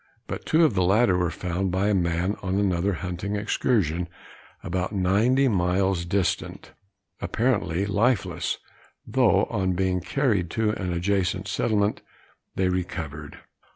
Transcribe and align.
But 0.25 0.47
two 0.47 0.65
of 0.65 0.73
the 0.73 0.81
latter 0.81 1.15
were 1.15 1.29
found 1.29 1.69
by 1.69 1.89
a 1.89 1.93
man 1.93 2.35
on 2.41 2.57
another 2.57 2.93
hunting 3.05 3.35
excursion, 3.35 4.09
about 4.63 4.91
90 4.93 5.47
miles 5.49 6.05
distant, 6.05 6.71
apparently 7.21 7.85
lifeless; 7.85 8.57
though 9.05 9.43
on 9.51 9.73
being 9.73 10.01
carried 10.01 10.49
to 10.57 10.71
an 10.71 10.91
adjacent 10.91 11.47
settlement 11.47 12.01
they 12.55 12.67
recovered. 12.67 13.41